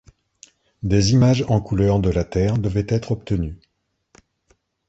[0.81, 3.59] Des images en couleur de la Terre devaient être obtenues.